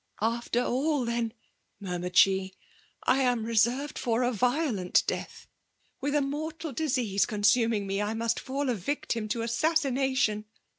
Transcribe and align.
"After 0.19 0.63
all, 0.63 1.05
then/' 1.05 1.31
murmured 1.79 2.17
she, 2.17 2.55
*' 2.79 3.03
i 3.03 3.19
am 3.21 3.45
teservcd 3.45 3.99
for 3.99 4.23
a 4.23 4.31
violent 4.33 5.03
death!— 5.05 5.47
^With 6.03 6.17
a 6.17 6.21
mortal 6.21 6.73
disease 6.73 7.27
consuming 7.27 7.85
me, 7.85 8.01
I 8.01 8.15
must 8.15 8.39
fall 8.39 8.69
a 8.69 8.73
victim' 8.73 9.27
to 9.27 9.43
assassination 9.43 10.45